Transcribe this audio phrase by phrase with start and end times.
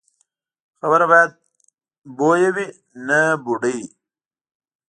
[0.79, 1.31] خبره باید
[2.17, 2.67] بویه وي،
[3.07, 3.81] نه بوډۍ.